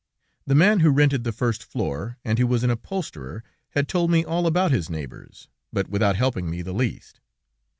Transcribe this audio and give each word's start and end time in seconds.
The 0.47 0.55
man 0.55 0.79
who 0.79 0.89
rented 0.89 1.23
the 1.23 1.31
first 1.31 1.63
floor, 1.63 2.17
and 2.25 2.39
who 2.39 2.47
was 2.47 2.63
an 2.63 2.71
upholsterer, 2.71 3.43
had 3.75 3.87
told 3.87 4.09
me 4.09 4.25
all 4.25 4.47
about 4.47 4.71
his 4.71 4.89
neighbors, 4.89 5.47
but 5.71 5.89
without 5.89 6.15
helping 6.15 6.49
me 6.49 6.63
the 6.63 6.73
least. 6.73 7.19